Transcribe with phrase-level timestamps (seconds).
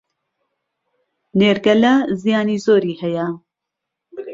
[1.39, 3.27] نێرگەلە زیانی زۆری هەیە